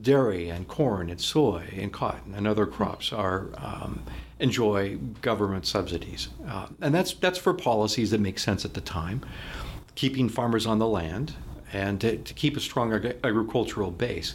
dairy 0.00 0.48
and 0.48 0.66
corn 0.66 1.10
and 1.10 1.20
soy 1.20 1.62
and 1.76 1.92
cotton 1.92 2.34
and 2.34 2.48
other 2.48 2.64
crops 2.64 3.12
are 3.12 3.50
um, 3.58 4.02
enjoy 4.38 4.96
government 5.20 5.66
subsidies, 5.66 6.28
uh, 6.46 6.66
and 6.80 6.94
that's 6.94 7.12
that's 7.14 7.38
for 7.38 7.52
policies 7.52 8.10
that 8.10 8.20
make 8.20 8.38
sense 8.38 8.64
at 8.64 8.72
the 8.72 8.80
time, 8.80 9.20
keeping 9.94 10.30
farmers 10.30 10.64
on 10.64 10.78
the 10.78 10.88
land 10.88 11.34
and 11.74 12.00
to, 12.00 12.16
to 12.16 12.32
keep 12.32 12.56
a 12.56 12.60
strong 12.60 12.94
ag- 12.94 13.16
agricultural 13.22 13.90
base. 13.90 14.34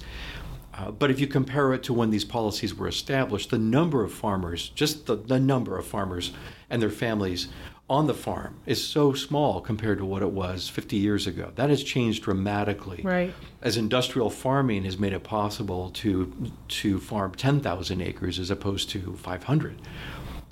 Uh, 0.75 0.89
but 0.91 1.11
if 1.11 1.19
you 1.19 1.27
compare 1.27 1.73
it 1.73 1.83
to 1.83 1.93
when 1.93 2.09
these 2.09 2.25
policies 2.25 2.75
were 2.75 2.87
established, 2.87 3.49
the 3.49 3.57
number 3.57 4.03
of 4.03 4.11
farmers, 4.11 4.69
just 4.69 5.05
the, 5.05 5.15
the 5.15 5.39
number 5.39 5.77
of 5.77 5.85
farmers 5.85 6.33
and 6.69 6.81
their 6.81 6.89
families 6.89 7.47
on 7.93 8.07
the 8.07 8.13
farm 8.13 8.55
is 8.65 8.83
so 8.83 9.13
small 9.13 9.61
compared 9.61 9.99
to 9.99 10.05
what 10.05 10.23
it 10.23 10.31
was 10.31 10.67
50 10.67 10.97
years 10.97 11.27
ago. 11.27 11.51
That 11.55 11.69
has 11.69 11.83
changed 11.83 12.23
dramatically. 12.23 13.01
Right. 13.03 13.31
As 13.61 13.77
industrial 13.77 14.31
farming 14.31 14.83
has 14.85 14.97
made 14.97 15.13
it 15.13 15.23
possible 15.23 15.91
to 15.91 16.51
to 16.79 16.99
farm 16.99 17.35
10,000 17.35 18.01
acres 18.01 18.39
as 18.39 18.49
opposed 18.49 18.89
to 18.89 19.15
500 19.15 19.75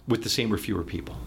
with 0.07 0.21
the 0.21 0.29
same 0.29 0.53
or 0.53 0.57
fewer 0.57 0.83
people. 0.83 1.17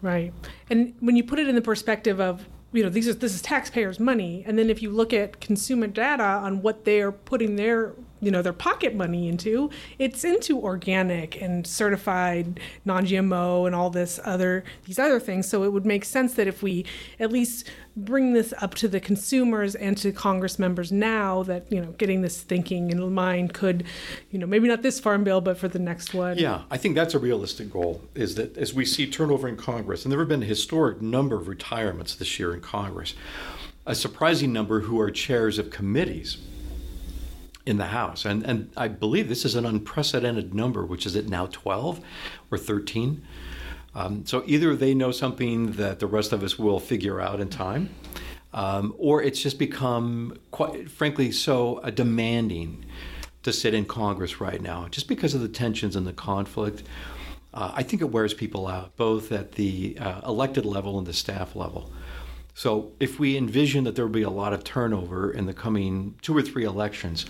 Right. 0.00 0.32
And 0.70 0.94
when 1.00 1.14
you 1.14 1.24
put 1.24 1.38
it 1.38 1.46
in 1.46 1.54
the 1.54 1.62
perspective 1.62 2.20
of 2.20 2.48
you 2.72 2.82
know 2.82 2.88
these 2.88 3.06
are 3.06 3.14
this 3.14 3.34
is 3.34 3.42
taxpayers 3.42 4.00
money 4.00 4.42
and 4.46 4.58
then 4.58 4.68
if 4.68 4.82
you 4.82 4.90
look 4.90 5.12
at 5.12 5.40
consumer 5.40 5.86
data 5.86 6.24
on 6.24 6.60
what 6.60 6.84
they're 6.84 7.12
putting 7.12 7.54
their 7.54 7.92
you 8.24 8.30
know 8.30 8.42
their 8.42 8.52
pocket 8.52 8.94
money 8.94 9.28
into 9.28 9.70
it's 9.98 10.24
into 10.24 10.58
organic 10.58 11.40
and 11.40 11.66
certified 11.66 12.60
non-gmo 12.84 13.66
and 13.66 13.74
all 13.74 13.90
this 13.90 14.18
other 14.24 14.64
these 14.86 14.98
other 14.98 15.20
things. 15.20 15.48
So 15.48 15.64
it 15.64 15.72
would 15.72 15.86
make 15.86 16.04
sense 16.04 16.34
that 16.34 16.46
if 16.46 16.62
we 16.62 16.84
at 17.20 17.30
least 17.30 17.68
bring 17.96 18.32
this 18.32 18.52
up 18.60 18.74
to 18.74 18.88
the 18.88 18.98
consumers 18.98 19.74
and 19.76 19.96
to 19.96 20.10
congress 20.10 20.58
members 20.58 20.90
now 20.90 21.44
that 21.44 21.70
you 21.70 21.80
know 21.80 21.92
getting 21.92 22.22
this 22.22 22.40
thinking 22.40 22.90
in 22.90 23.14
mind 23.14 23.54
could 23.54 23.84
you 24.30 24.38
know 24.38 24.46
maybe 24.46 24.66
not 24.66 24.82
this 24.82 24.98
farm 24.98 25.22
bill 25.22 25.40
but 25.40 25.56
for 25.56 25.68
the 25.68 25.78
next 25.78 26.12
one. 26.12 26.36
Yeah 26.36 26.62
i 26.70 26.76
think 26.76 26.96
that's 26.96 27.14
a 27.14 27.18
realistic 27.18 27.70
goal 27.70 28.02
is 28.14 28.34
that 28.34 28.56
as 28.56 28.74
we 28.74 28.84
see 28.84 29.08
turnover 29.08 29.46
in 29.46 29.56
congress 29.56 30.04
and 30.04 30.10
there 30.10 30.18
have 30.18 30.28
been 30.28 30.42
a 30.42 30.46
historic 30.46 31.00
number 31.00 31.36
of 31.36 31.46
retirements 31.46 32.16
this 32.16 32.38
year 32.38 32.52
in 32.52 32.60
congress 32.60 33.14
a 33.86 33.94
surprising 33.94 34.52
number 34.52 34.80
who 34.80 34.98
are 34.98 35.10
chairs 35.10 35.58
of 35.58 35.70
committees 35.70 36.38
in 37.66 37.78
the 37.78 37.86
House. 37.86 38.24
And, 38.24 38.42
and 38.44 38.70
I 38.76 38.88
believe 38.88 39.28
this 39.28 39.44
is 39.44 39.54
an 39.54 39.64
unprecedented 39.64 40.54
number, 40.54 40.84
which 40.84 41.06
is 41.06 41.16
it 41.16 41.28
now 41.28 41.46
12 41.46 42.00
or 42.50 42.58
13? 42.58 43.22
Um, 43.94 44.26
so 44.26 44.42
either 44.46 44.74
they 44.74 44.94
know 44.94 45.12
something 45.12 45.72
that 45.72 46.00
the 46.00 46.06
rest 46.06 46.32
of 46.32 46.42
us 46.42 46.58
will 46.58 46.80
figure 46.80 47.20
out 47.20 47.40
in 47.40 47.48
time, 47.48 47.90
um, 48.52 48.94
or 48.98 49.22
it's 49.22 49.40
just 49.40 49.58
become, 49.58 50.38
quite 50.50 50.90
frankly, 50.90 51.30
so 51.30 51.78
uh, 51.78 51.90
demanding 51.90 52.84
to 53.44 53.52
sit 53.52 53.74
in 53.74 53.84
Congress 53.84 54.40
right 54.40 54.60
now, 54.60 54.88
just 54.88 55.06
because 55.06 55.34
of 55.34 55.40
the 55.40 55.48
tensions 55.48 55.96
and 55.96 56.06
the 56.06 56.12
conflict. 56.12 56.82
Uh, 57.52 57.70
I 57.72 57.84
think 57.84 58.02
it 58.02 58.10
wears 58.10 58.34
people 58.34 58.66
out, 58.66 58.96
both 58.96 59.30
at 59.30 59.52
the 59.52 59.96
uh, 60.00 60.22
elected 60.26 60.64
level 60.64 60.98
and 60.98 61.06
the 61.06 61.12
staff 61.12 61.54
level. 61.54 61.92
So 62.54 62.92
if 63.00 63.18
we 63.18 63.36
envision 63.36 63.84
that 63.84 63.96
there 63.96 64.04
will 64.04 64.12
be 64.12 64.22
a 64.22 64.30
lot 64.30 64.52
of 64.52 64.62
turnover 64.62 65.30
in 65.30 65.46
the 65.46 65.54
coming 65.54 66.14
two 66.22 66.36
or 66.36 66.42
three 66.42 66.64
elections, 66.64 67.26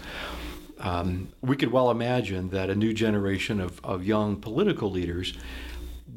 um, 0.81 1.29
we 1.41 1.57
could 1.57 1.73
well 1.73 1.91
imagine 1.91 2.51
that 2.51 2.69
a 2.69 2.75
new 2.75 2.93
generation 2.93 3.59
of, 3.59 3.81
of 3.83 4.05
young 4.05 4.37
political 4.37 4.91
leaders, 4.91 5.33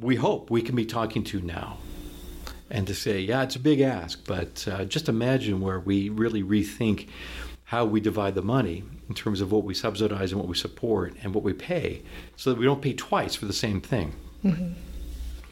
we 0.02 0.16
hope 0.16 0.50
we 0.50 0.62
can 0.62 0.76
be 0.76 0.86
talking 0.86 1.24
to 1.26 1.40
now. 1.42 1.78
And 2.70 2.86
to 2.88 2.94
say, 2.94 3.22
yeah, 3.22 3.44
it's 3.44 3.56
a 3.56 3.60
big 3.60 3.80
ask, 3.80 4.26
but 4.28 4.68
uh, 4.70 4.84
just 4.84 5.08
imagine 5.08 5.62
where 5.62 5.80
we 5.80 6.10
really 6.10 6.44
rethink 6.44 7.08
how 7.64 7.86
we 7.86 8.02
divide 8.02 8.36
the 8.36 8.42
money 8.42 8.84
in 9.08 9.16
terms 9.16 9.40
of 9.40 9.54
what 9.54 9.64
we 9.64 9.74
subsidize 9.74 10.34
and 10.34 10.42
what 10.42 10.50
we 10.50 10.56
support 10.56 11.16
and 11.22 11.34
what 11.34 11.46
we 11.46 11.54
pay 11.54 12.02
so 12.36 12.50
that 12.50 12.60
we 12.60 12.66
don't 12.66 12.82
pay 12.82 12.94
twice 12.94 13.36
for 13.36 13.46
the 13.46 13.54
same 13.54 13.80
thing. 13.80 14.14
Mm-hmm. 14.44 14.74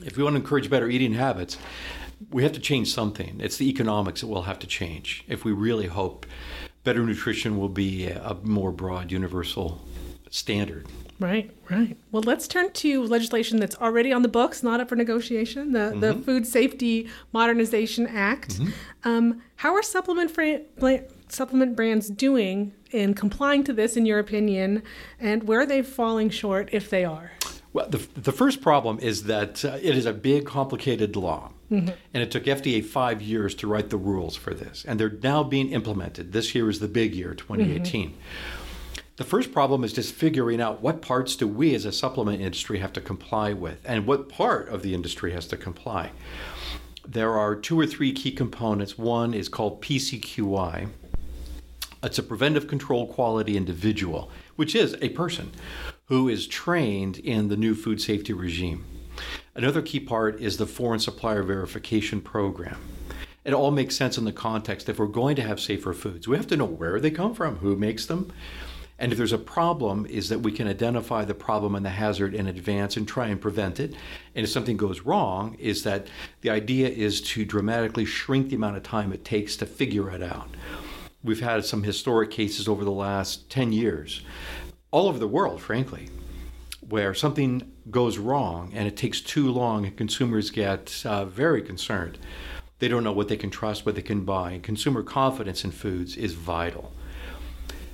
If 0.05 0.17
we 0.17 0.23
want 0.23 0.35
to 0.35 0.41
encourage 0.41 0.69
better 0.69 0.89
eating 0.89 1.13
habits, 1.13 1.57
we 2.31 2.43
have 2.43 2.53
to 2.53 2.59
change 2.59 2.93
something. 2.93 3.39
It's 3.39 3.57
the 3.57 3.69
economics 3.69 4.21
that 4.21 4.27
will 4.27 4.43
have 4.43 4.59
to 4.59 4.67
change 4.67 5.23
if 5.27 5.45
we 5.45 5.51
really 5.51 5.87
hope 5.87 6.25
better 6.83 7.03
nutrition 7.03 7.57
will 7.57 7.69
be 7.69 8.07
a 8.07 8.37
more 8.43 8.71
broad, 8.71 9.11
universal 9.11 9.81
standard. 10.29 10.87
Right, 11.19 11.49
right. 11.69 11.97
Well, 12.11 12.23
let's 12.23 12.47
turn 12.47 12.71
to 12.73 13.03
legislation 13.03 13.59
that's 13.59 13.75
already 13.77 14.11
on 14.11 14.21
the 14.21 14.27
books, 14.27 14.61
not 14.63 14.81
up 14.81 14.89
for 14.89 14.95
negotiation 14.97 15.71
the, 15.71 15.79
mm-hmm. 15.79 15.99
the 16.01 16.13
Food 16.13 16.45
Safety 16.45 17.09
Modernization 17.31 18.05
Act. 18.07 18.59
Mm-hmm. 18.59 19.09
Um, 19.09 19.41
how 19.55 19.73
are 19.73 19.81
supplement, 19.81 20.35
supplement 21.29 21.75
brands 21.75 22.09
doing 22.09 22.73
in 22.91 23.13
complying 23.13 23.63
to 23.63 23.73
this, 23.73 23.95
in 23.95 24.05
your 24.05 24.19
opinion, 24.19 24.83
and 25.19 25.43
where 25.43 25.61
are 25.61 25.65
they 25.65 25.81
falling 25.81 26.29
short 26.29 26.69
if 26.73 26.89
they 26.89 27.05
are? 27.05 27.31
Well, 27.71 27.87
the, 27.87 28.05
the 28.15 28.31
first 28.31 28.61
problem 28.61 28.99
is 28.99 29.23
that 29.23 29.63
uh, 29.63 29.77
it 29.81 29.97
is 29.97 30.05
a 30.05 30.13
big, 30.13 30.45
complicated 30.45 31.15
law. 31.15 31.51
Mm-hmm. 31.71 31.89
And 32.13 32.23
it 32.23 32.31
took 32.31 32.43
FDA 32.43 32.83
five 32.83 33.21
years 33.21 33.55
to 33.55 33.67
write 33.67 33.89
the 33.89 33.97
rules 33.97 34.35
for 34.35 34.53
this. 34.53 34.85
And 34.87 34.99
they're 34.99 35.09
now 35.09 35.43
being 35.43 35.69
implemented. 35.69 36.31
This 36.31 36.53
year 36.53 36.69
is 36.69 36.79
the 36.79 36.87
big 36.87 37.15
year, 37.15 37.33
2018. 37.33 38.09
Mm-hmm. 38.09 38.19
The 39.17 39.23
first 39.23 39.53
problem 39.53 39.83
is 39.83 39.93
just 39.93 40.13
figuring 40.13 40.59
out 40.59 40.81
what 40.81 41.01
parts 41.01 41.37
do 41.37 41.47
we 41.47 41.73
as 41.73 41.85
a 41.85 41.91
supplement 41.91 42.41
industry 42.41 42.79
have 42.79 42.91
to 42.93 43.01
comply 43.01 43.53
with 43.53 43.79
and 43.85 44.05
what 44.05 44.27
part 44.27 44.67
of 44.67 44.81
the 44.81 44.93
industry 44.93 45.31
has 45.31 45.47
to 45.47 45.57
comply. 45.57 46.11
There 47.07 47.31
are 47.31 47.55
two 47.55 47.79
or 47.79 47.85
three 47.85 48.11
key 48.11 48.31
components. 48.31 48.97
One 48.97 49.33
is 49.33 49.47
called 49.47 49.81
PCQI. 49.81 50.89
It's 52.03 52.19
a 52.19 52.23
preventive 52.23 52.67
control 52.67 53.07
quality 53.07 53.55
individual, 53.55 54.29
which 54.57 54.75
is 54.75 54.97
a 55.01 55.09
person 55.09 55.51
who 56.05 56.27
is 56.27 56.45
trained 56.45 57.17
in 57.19 57.47
the 57.47 57.57
new 57.57 57.73
food 57.73 58.01
safety 58.01 58.33
regime. 58.33 58.85
Another 59.57 59.81
key 59.81 60.01
part 60.01 60.41
is 60.41 60.57
the 60.57 60.65
foreign 60.65 60.99
supplier 60.99 61.41
verification 61.41 62.19
program. 62.19 62.77
It 63.45 63.53
all 63.53 63.71
makes 63.71 63.95
sense 63.95 64.17
in 64.17 64.25
the 64.25 64.33
context 64.33 64.89
if 64.89 64.99
we're 64.99 65.07
going 65.07 65.37
to 65.37 65.43
have 65.43 65.61
safer 65.61 65.93
foods. 65.93 66.27
We 66.27 66.35
have 66.35 66.47
to 66.47 66.57
know 66.57 66.65
where 66.65 66.99
they 66.99 67.09
come 67.09 67.33
from, 67.33 67.57
who 67.57 67.77
makes 67.77 68.05
them, 68.05 68.33
and 68.99 69.13
if 69.13 69.17
there's 69.17 69.31
a 69.31 69.37
problem, 69.37 70.05
is 70.07 70.27
that 70.27 70.39
we 70.39 70.51
can 70.51 70.67
identify 70.67 71.23
the 71.23 71.33
problem 71.33 71.73
and 71.75 71.85
the 71.85 71.89
hazard 71.89 72.33
in 72.33 72.47
advance 72.47 72.97
and 72.97 73.07
try 73.07 73.27
and 73.27 73.39
prevent 73.39 73.79
it. 73.79 73.93
And 74.35 74.43
if 74.43 74.49
something 74.49 74.75
goes 74.75 75.01
wrong, 75.01 75.55
is 75.55 75.83
that 75.83 76.07
the 76.41 76.49
idea 76.49 76.89
is 76.89 77.21
to 77.21 77.45
dramatically 77.45 78.05
shrink 78.05 78.49
the 78.49 78.57
amount 78.57 78.75
of 78.75 78.83
time 78.83 79.13
it 79.13 79.23
takes 79.23 79.55
to 79.57 79.65
figure 79.65 80.09
it 80.09 80.23
out. 80.23 80.49
We've 81.23 81.39
had 81.39 81.65
some 81.65 81.83
historic 81.83 82.29
cases 82.29 82.67
over 82.67 82.83
the 82.83 82.91
last 82.91 83.49
10 83.49 83.71
years, 83.71 84.21
all 84.91 85.07
over 85.07 85.19
the 85.19 85.27
world, 85.27 85.61
frankly, 85.61 86.09
where 86.89 87.13
something 87.13 87.71
goes 87.89 88.17
wrong 88.17 88.71
and 88.73 88.87
it 88.87 88.97
takes 88.97 89.21
too 89.21 89.51
long 89.51 89.85
and 89.85 89.97
consumers 89.97 90.49
get 90.51 91.03
uh, 91.05 91.25
very 91.25 91.61
concerned. 91.61 92.17
They 92.79 92.87
don't 92.87 93.03
know 93.03 93.13
what 93.13 93.27
they 93.27 93.37
can 93.37 93.49
trust, 93.49 93.85
what 93.85 93.95
they 93.95 94.01
can 94.01 94.25
buy. 94.25 94.51
And 94.51 94.63
consumer 94.63 95.01
confidence 95.01 95.63
in 95.63 95.71
foods 95.71 96.17
is 96.17 96.33
vital. 96.33 96.93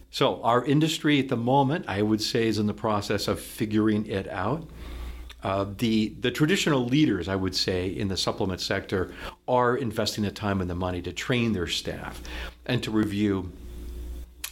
So, 0.10 0.42
our 0.44 0.66
industry 0.66 1.20
at 1.20 1.30
the 1.30 1.38
moment, 1.38 1.86
I 1.88 2.02
would 2.02 2.22
say, 2.22 2.48
is 2.48 2.60
in 2.60 2.68
the 2.68 2.74
process 2.74 3.30
of 3.30 3.40
figuring 3.40 4.06
it 4.08 4.28
out. 4.28 4.68
Uh, 5.42 5.66
the 5.78 6.10
the 6.20 6.30
traditional 6.30 6.86
leaders, 6.86 7.28
I 7.28 7.36
would 7.36 7.56
say, 7.56 7.88
in 7.88 8.10
the 8.10 8.18
supplement 8.18 8.60
sector 8.60 9.14
are 9.48 9.78
investing 9.78 10.24
the 10.24 10.32
time 10.32 10.60
and 10.60 10.70
the 10.70 10.76
money 10.76 11.02
to 11.04 11.14
train 11.14 11.54
their 11.54 11.68
staff 11.68 12.22
and 12.66 12.84
to 12.84 12.92
review 12.92 13.52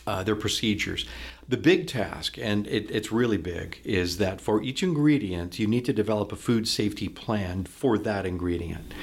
uh, 0.08 0.24
their 0.24 0.36
procedures. 0.36 1.06
The 1.50 1.58
big 1.58 1.88
task, 1.88 2.38
and 2.38 2.68
it, 2.68 2.92
it's 2.92 3.12
really 3.12 3.38
big, 3.38 3.82
is 3.84 4.20
that 4.20 4.40
for 4.40 4.62
each 4.62 4.84
ingredient, 4.84 5.58
you 5.58 5.66
need 5.66 5.84
to 5.86 5.94
develop 5.94 6.32
a 6.32 6.36
food 6.36 6.68
safety 6.68 7.10
plan 7.10 7.64
for 7.64 7.98
that 7.98 8.28
ingredient. 8.28 8.94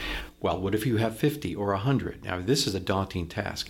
Well, 0.41 0.61
what 0.61 0.73
if 0.73 0.87
you 0.87 0.99
have 0.99 1.19
50 1.19 1.57
or 1.57 1.73
100? 1.73 2.25
Now, 2.25 2.41
this 2.41 2.69
is 2.69 2.77
a 2.77 2.79
daunting 2.79 3.27
task. 3.27 3.69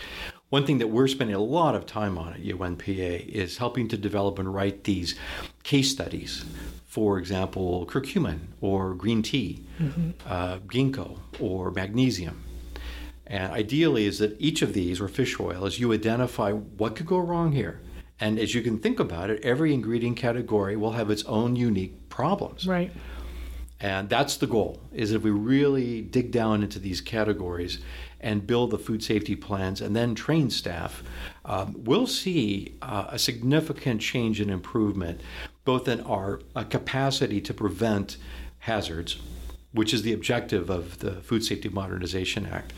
One 0.51 0.67
thing 0.67 0.77
that 0.77 0.89
we're 0.89 1.09
spending 1.09 1.35
a 1.35 1.41
lot 1.41 1.75
of 1.75 1.87
time 1.87 2.19
on 2.19 2.35
at 2.35 2.43
UNPA 2.43 3.27
is 3.27 3.57
helping 3.57 3.89
to 3.89 3.97
develop 3.97 4.39
and 4.39 4.53
write 4.53 4.85
these 4.85 5.15
case 5.63 5.91
studies. 5.91 6.45
For 6.85 7.19
example, 7.19 7.87
curcumin 7.87 8.41
or 8.61 8.93
green 8.93 9.23
tea, 9.23 9.65
mm-hmm. 9.81 10.11
uh, 10.27 10.59
ginkgo 10.59 11.19
or 11.41 11.71
magnesium. 11.71 12.45
And 13.27 13.55
ideally, 13.55 14.05
is 14.05 14.19
that 14.19 14.39
each 14.39 14.61
of 14.61 14.75
these, 14.75 15.01
or 15.01 15.09
fish 15.09 15.41
oil, 15.41 15.65
as 15.65 15.81
you 15.81 15.95
identify 15.95 16.53
what 16.53 16.95
could 16.95 17.07
go 17.07 17.19
wrong 17.19 17.53
here, 17.53 17.81
and 18.21 18.39
as 18.39 18.55
you 18.55 18.63
can 18.63 18.79
think 18.79 18.99
about 18.99 19.31
it, 19.31 19.45
every 19.45 19.75
ingredient 19.75 20.17
category 20.17 20.77
will 20.77 20.93
have 20.93 21.11
its 21.11 21.25
own 21.25 21.57
unique 21.57 22.09
problems. 22.09 22.67
Right. 22.67 22.91
And 23.79 24.09
that's 24.09 24.37
the 24.37 24.47
goal, 24.47 24.81
is 24.93 25.13
if 25.13 25.23
we 25.23 25.31
really 25.31 26.01
dig 26.01 26.31
down 26.31 26.63
into 26.63 26.79
these 26.79 27.03
categories 27.03 27.79
and 28.21 28.47
build 28.47 28.71
the 28.71 28.79
food 28.79 29.05
safety 29.05 29.37
plans 29.37 29.83
and 29.83 29.95
then 29.95 30.15
train 30.15 30.49
staff, 30.49 31.03
um, 31.45 31.75
we'll 31.77 32.07
see 32.07 32.77
uh, 32.81 33.09
a 33.09 33.19
significant 33.19 34.01
change 34.01 34.41
and 34.41 34.51
improvement, 34.51 35.21
both 35.65 35.89
in 35.89 36.01
our 36.01 36.41
uh, 36.55 36.65
capacity 36.65 37.41
to 37.43 37.53
prevent 37.53 38.17
hazards, 38.61 39.21
which 39.73 39.93
is 39.93 40.03
the 40.03 40.15
objective 40.15 40.71
of 40.71 40.99
the 41.01 41.13
Food 41.21 41.45
Safety 41.45 41.69
Modernization 41.69 42.47
Act, 42.47 42.73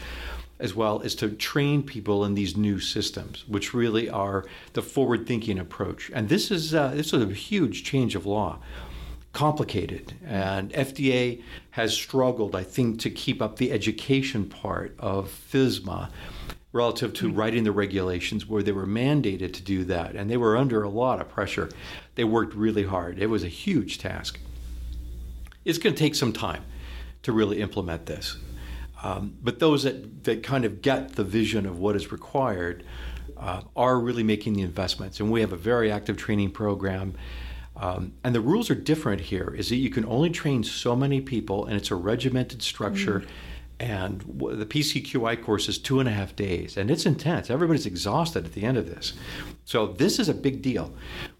as 0.60 0.74
well 0.74 1.00
is 1.00 1.14
to 1.16 1.30
train 1.30 1.82
people 1.82 2.24
in 2.24 2.34
these 2.34 2.56
new 2.56 2.80
systems, 2.80 3.44
which 3.46 3.74
really 3.74 4.08
are 4.08 4.44
the 4.72 4.82
forward-thinking 4.82 5.58
approach. 5.58 6.10
And 6.14 6.28
this 6.28 6.50
is 6.50 6.74
uh, 6.74 6.88
this 6.94 7.12
is 7.12 7.22
a 7.22 7.32
huge 7.32 7.84
change 7.84 8.14
of 8.14 8.26
law, 8.26 8.58
complicated, 9.32 10.14
and 10.24 10.72
FDA 10.72 11.42
has 11.70 11.94
struggled, 11.94 12.56
I 12.56 12.64
think, 12.64 13.00
to 13.00 13.10
keep 13.10 13.40
up 13.40 13.56
the 13.56 13.72
education 13.72 14.48
part 14.48 14.96
of 14.98 15.28
FSMA 15.52 16.10
relative 16.72 17.14
to 17.14 17.30
writing 17.32 17.64
the 17.64 17.72
regulations 17.72 18.46
where 18.46 18.62
they 18.62 18.72
were 18.72 18.86
mandated 18.86 19.54
to 19.54 19.62
do 19.62 19.84
that. 19.84 20.14
And 20.14 20.28
they 20.30 20.36
were 20.36 20.56
under 20.56 20.82
a 20.82 20.88
lot 20.88 21.20
of 21.20 21.28
pressure. 21.28 21.70
They 22.14 22.24
worked 22.24 22.54
really 22.54 22.84
hard. 22.84 23.18
It 23.18 23.26
was 23.26 23.42
a 23.42 23.48
huge 23.48 23.98
task. 23.98 24.38
It's 25.64 25.78
going 25.78 25.94
to 25.94 25.98
take 25.98 26.14
some 26.14 26.32
time 26.32 26.64
to 27.22 27.32
really 27.32 27.60
implement 27.60 28.06
this 28.06 28.36
um, 29.02 29.36
but 29.42 29.58
those 29.58 29.84
that, 29.84 30.24
that 30.24 30.42
kind 30.42 30.64
of 30.64 30.82
get 30.82 31.14
the 31.14 31.24
vision 31.24 31.66
of 31.66 31.78
what 31.78 31.94
is 31.96 32.10
required 32.10 32.84
uh, 33.36 33.62
are 33.76 33.98
really 33.98 34.22
making 34.22 34.54
the 34.54 34.62
investments. 34.62 35.20
And 35.20 35.30
we 35.30 35.40
have 35.40 35.52
a 35.52 35.56
very 35.56 35.90
active 35.90 36.16
training 36.16 36.50
program. 36.50 37.14
Um, 37.76 38.14
and 38.24 38.34
the 38.34 38.40
rules 38.40 38.70
are 38.70 38.74
different 38.74 39.20
here 39.20 39.54
is 39.56 39.68
that 39.68 39.76
you 39.76 39.90
can 39.90 40.04
only 40.06 40.30
train 40.30 40.64
so 40.64 40.96
many 40.96 41.20
people, 41.20 41.66
and 41.66 41.76
it's 41.76 41.92
a 41.92 41.94
regimented 41.94 42.62
structure. 42.62 43.20
Mm-hmm. 43.20 43.30
And 43.80 44.22
the 44.22 44.66
PCQI 44.66 45.40
course 45.40 45.68
is 45.68 45.78
two 45.78 46.00
and 46.00 46.08
a 46.08 46.12
half 46.12 46.34
days, 46.34 46.76
and 46.76 46.90
it's 46.90 47.06
intense. 47.06 47.48
Everybody's 47.48 47.86
exhausted 47.86 48.44
at 48.44 48.52
the 48.52 48.64
end 48.64 48.76
of 48.76 48.86
this. 48.86 49.12
So, 49.64 49.86
this 49.86 50.18
is 50.18 50.28
a 50.28 50.34
big 50.34 50.62
deal. 50.62 50.92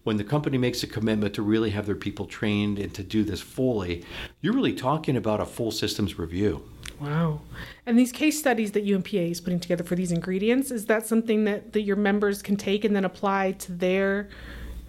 When 0.03 0.15
the 0.15 0.23
company 0.23 0.57
makes 0.57 0.81
a 0.81 0.87
commitment 0.87 1.33
to 1.33 1.41
really 1.41 1.71
have 1.71 1.85
their 1.85 1.95
people 1.95 2.25
trained 2.25 2.79
and 2.79 2.93
to 2.93 3.03
do 3.03 3.25
this 3.25 3.41
fully, 3.41 4.05
you're 4.39 4.53
really 4.53 4.71
talking 4.71 5.17
about 5.17 5.41
a 5.41 5.45
full 5.45 5.71
systems 5.71 6.17
review. 6.17 6.63
Wow. 7.01 7.41
And 7.85 7.97
these 7.97 8.11
case 8.11 8.37
studies 8.37 8.71
that 8.73 8.85
UNPA 8.85 9.31
is 9.31 9.41
putting 9.41 9.59
together 9.59 9.83
for 9.83 9.95
these 9.95 10.11
ingredients, 10.11 10.71
is 10.71 10.85
that 10.87 11.05
something 11.05 11.45
that, 11.45 11.73
that 11.73 11.81
your 11.81 11.95
members 11.95 12.41
can 12.41 12.57
take 12.57 12.83
and 12.83 12.95
then 12.95 13.05
apply 13.05 13.53
to 13.53 13.71
their 13.71 14.29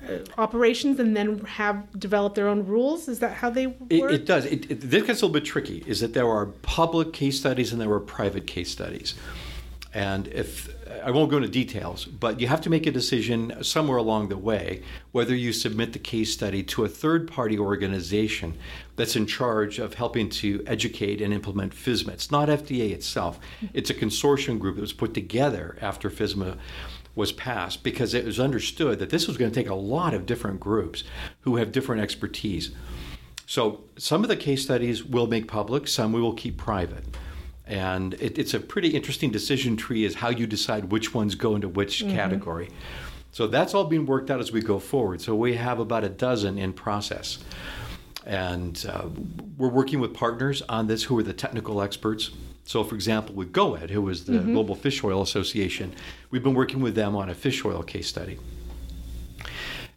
uh, 0.09 0.19
operations 0.39 0.99
and 0.99 1.17
then 1.17 1.39
have 1.41 1.87
develop 1.99 2.35
their 2.35 2.49
own 2.49 2.67
rules? 2.67 3.09
Is 3.09 3.21
that 3.21 3.35
how 3.35 3.51
they 3.51 3.69
work? 3.69 3.91
It, 3.91 4.11
it 4.11 4.27
does. 4.27 4.45
It, 4.47 4.71
it, 4.71 4.81
this 4.81 5.03
gets 5.05 5.23
a 5.23 5.27
little 5.27 5.41
bit 5.41 5.45
tricky, 5.45 5.85
is 5.87 6.01
that 6.01 6.15
there 6.15 6.29
are 6.29 6.47
public 6.47 7.13
case 7.13 7.39
studies 7.39 7.73
and 7.73 7.81
there 7.81 7.93
are 7.93 8.01
private 8.01 8.47
case 8.47 8.71
studies. 8.71 9.15
And 9.93 10.29
if 10.29 10.69
I 11.05 11.11
won't 11.11 11.31
go 11.31 11.37
into 11.37 11.49
details, 11.49 12.05
but 12.05 12.41
you 12.41 12.49
have 12.49 12.61
to 12.63 12.71
make 12.71 12.87
a 12.87 12.91
decision 12.91 13.63
somewhere 13.63 13.99
along 13.99 14.29
the 14.29 14.37
way 14.37 14.83
whether 15.13 15.35
you 15.35 15.53
submit 15.53 15.93
the 15.93 15.99
case 15.99 16.33
study 16.33 16.63
to 16.65 16.85
a 16.85 16.89
third 16.89 17.29
party 17.29 17.59
organization 17.59 18.55
that's 18.97 19.17
in 19.17 19.27
charge 19.27 19.79
of 19.79 19.95
helping 19.95 20.29
to 20.29 20.63
educate 20.67 21.21
and 21.21 21.33
implement 21.33 21.75
FSMA. 21.75 22.11
It's 22.11 22.31
not 22.31 22.49
FDA 22.49 22.91
itself, 22.91 23.39
it's 23.73 23.91
a 23.91 23.95
consortium 23.95 24.59
group 24.59 24.77
that 24.77 24.83
was 24.83 24.93
put 24.93 25.15
together 25.15 25.77
after 25.81 26.11
FSMA 26.11 26.59
was 27.15 27.33
passed 27.33 27.83
because 27.83 28.15
it 28.15 28.25
was 28.25 28.39
understood 28.39 28.99
that 28.99 29.11
this 29.11 29.27
was 29.27 29.37
going 29.37 29.51
to 29.51 29.55
take 29.55 29.71
a 29.71 29.75
lot 29.75 30.15
of 30.15 30.27
different 30.27 30.61
groups 30.61 31.05
who 31.41 31.57
have 31.57 31.73
different 31.73 32.03
expertise. 32.03 32.71
So 33.47 33.81
some 33.97 34.23
of 34.23 34.29
the 34.29 34.37
case 34.37 34.63
studies 34.63 35.05
we'll 35.05 35.27
make 35.27 35.49
public, 35.49 35.89
some 35.89 36.13
we 36.13 36.21
will 36.21 36.35
keep 36.35 36.57
private 36.57 37.05
and 37.71 38.15
it, 38.15 38.37
it's 38.37 38.53
a 38.53 38.59
pretty 38.59 38.89
interesting 38.89 39.31
decision 39.31 39.77
tree 39.77 40.05
is 40.05 40.17
how 40.17 40.29
you 40.29 40.47
decide 40.47 40.91
which 40.91 41.15
ones 41.15 41.37
go 41.37 41.55
into 41.55 41.69
which 41.69 42.03
mm-hmm. 42.03 42.17
category. 42.17 42.69
So 43.31 43.47
that's 43.47 43.75
all 43.75 43.85
being 43.85 44.07
worked 44.07 44.29
out 44.29 44.41
as 44.41 44.51
we 44.51 44.61
go 44.61 44.81
forward. 44.81 45.21
So 45.21 45.37
we 45.37 45.55
have 45.55 45.79
about 45.79 46.03
a 46.03 46.09
dozen 46.09 46.59
in 46.59 46.73
process. 46.73 47.39
And 48.27 48.85
uh, 48.89 49.07
we're 49.57 49.69
working 49.69 50.01
with 50.01 50.13
partners 50.13 50.63
on 50.69 50.89
this 50.89 51.05
who 51.05 51.17
are 51.21 51.23
the 51.23 51.33
technical 51.33 51.81
experts. 51.81 52.33
So 52.65 52.83
for 52.83 52.97
example 52.97 53.37
with 53.37 53.53
GOED 53.53 53.91
who 53.91 54.09
is 54.09 54.25
the 54.25 54.33
mm-hmm. 54.33 54.53
global 54.53 54.75
fish 54.75 55.03
oil 55.03 55.23
association 55.23 55.95
we've 56.31 56.43
been 56.43 56.55
working 56.55 56.81
with 56.81 56.95
them 56.95 57.17
on 57.17 57.31
a 57.31 57.35
fish 57.35 57.65
oil 57.65 57.83
case 57.83 58.09
study. 58.09 58.39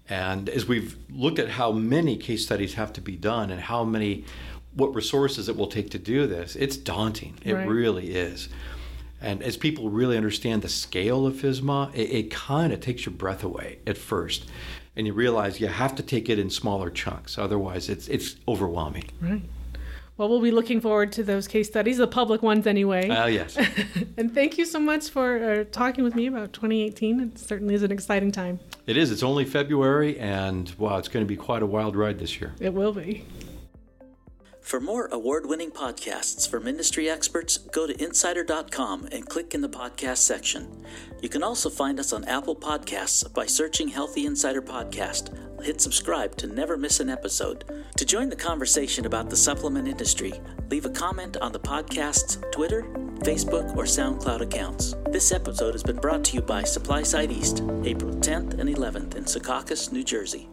And 0.09 0.47
as 0.47 0.67
we've 0.67 0.95
looked 1.09 1.39
at 1.39 1.49
how 1.49 1.71
many 1.71 2.17
case 2.17 2.45
studies 2.45 2.75
have 2.75 2.93
to 2.93 3.01
be 3.01 3.15
done 3.15 3.49
and 3.51 3.59
how 3.59 3.83
many 3.83 4.25
what 4.75 4.93
resources 4.95 5.49
it 5.49 5.55
will 5.55 5.67
take 5.67 5.89
to 5.91 5.99
do 5.99 6.27
this, 6.27 6.55
it's 6.55 6.77
daunting. 6.77 7.37
It 7.43 7.53
right. 7.53 7.67
really 7.67 8.15
is. 8.15 8.49
And 9.21 9.41
as 9.41 9.55
people 9.55 9.89
really 9.89 10.17
understand 10.17 10.61
the 10.61 10.69
scale 10.69 11.25
of 11.25 11.35
FSMA, 11.35 11.93
it, 11.93 12.11
it 12.11 12.31
kind 12.31 12.73
of 12.73 12.81
takes 12.81 13.05
your 13.05 13.13
breath 13.13 13.43
away 13.43 13.79
at 13.87 13.97
first. 13.97 14.45
And 14.95 15.07
you 15.07 15.13
realize 15.13 15.59
you 15.59 15.67
have 15.67 15.95
to 15.95 16.03
take 16.03 16.29
it 16.29 16.37
in 16.37 16.49
smaller 16.49 16.89
chunks. 16.89 17.37
Otherwise, 17.37 17.89
it's, 17.89 18.07
it's 18.09 18.35
overwhelming. 18.47 19.05
Right. 19.21 19.41
Well, 20.17 20.29
we'll 20.29 20.41
be 20.41 20.51
looking 20.51 20.79
forward 20.79 21.11
to 21.13 21.23
those 21.23 21.47
case 21.47 21.67
studies, 21.67 21.97
the 21.97 22.05
public 22.05 22.43
ones 22.43 22.67
anyway. 22.67 23.09
Oh, 23.09 23.23
uh, 23.23 23.25
yes. 23.25 23.57
and 24.17 24.31
thank 24.31 24.59
you 24.59 24.65
so 24.65 24.79
much 24.79 25.09
for 25.09 25.43
uh, 25.43 25.63
talking 25.71 26.03
with 26.03 26.13
me 26.13 26.27
about 26.27 26.53
2018. 26.53 27.19
It 27.19 27.39
certainly 27.39 27.73
is 27.73 27.81
an 27.81 27.91
exciting 27.91 28.31
time. 28.31 28.59
It 28.85 28.95
is. 28.95 29.09
It's 29.09 29.23
only 29.23 29.43
February, 29.43 30.19
and 30.19 30.71
wow, 30.77 30.97
it's 30.97 31.07
going 31.07 31.25
to 31.25 31.27
be 31.27 31.37
quite 31.37 31.63
a 31.63 31.65
wild 31.65 31.95
ride 31.95 32.19
this 32.19 32.39
year. 32.39 32.53
It 32.59 32.73
will 32.73 32.93
be. 32.93 33.25
For 34.63 34.79
more 34.79 35.07
award 35.11 35.45
winning 35.45 35.71
podcasts 35.71 36.49
from 36.49 36.67
industry 36.67 37.09
experts, 37.09 37.57
go 37.57 37.85
to 37.85 38.01
insider.com 38.01 39.09
and 39.11 39.27
click 39.27 39.53
in 39.53 39.59
the 39.59 39.67
podcast 39.67 40.19
section. 40.19 40.85
You 41.21 41.27
can 41.27 41.43
also 41.43 41.69
find 41.69 41.99
us 41.99 42.13
on 42.13 42.23
Apple 42.23 42.55
Podcasts 42.55 43.31
by 43.33 43.45
searching 43.45 43.89
Healthy 43.89 44.25
Insider 44.25 44.61
Podcast. 44.61 45.37
Hit 45.61 45.81
subscribe 45.81 46.37
to 46.37 46.47
never 46.47 46.77
miss 46.77 47.01
an 47.01 47.09
episode. 47.09 47.65
To 47.97 48.05
join 48.05 48.29
the 48.29 48.37
conversation 48.37 49.05
about 49.05 49.29
the 49.29 49.35
supplement 49.35 49.87
industry, 49.87 50.33
leave 50.71 50.85
a 50.85 50.89
comment 50.89 51.35
on 51.37 51.51
the 51.51 51.59
podcast's 51.59 52.39
Twitter, 52.53 52.83
Facebook, 53.19 53.75
or 53.75 53.83
SoundCloud 53.83 54.41
accounts. 54.41 54.95
This 55.09 55.33
episode 55.33 55.73
has 55.73 55.83
been 55.83 55.97
brought 55.97 56.23
to 56.25 56.35
you 56.35 56.41
by 56.41 56.63
SupplySide 56.63 57.31
East, 57.31 57.61
April 57.83 58.13
10th 58.15 58.59
and 58.59 58.69
11th 58.69 59.15
in 59.15 59.25
Secaucus, 59.25 59.91
New 59.91 60.05
Jersey. 60.05 60.49